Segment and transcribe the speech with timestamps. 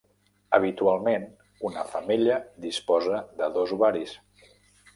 [0.57, 1.27] Habitualment
[1.69, 4.19] una femella disposa de dos ovaris.